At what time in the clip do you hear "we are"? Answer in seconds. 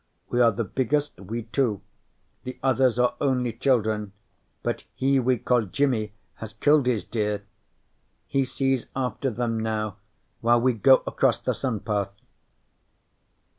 0.29-0.51